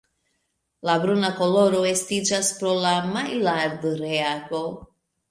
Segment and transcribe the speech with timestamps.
[0.87, 4.63] La bruna koloro estiĝas pro la Maillard-reago.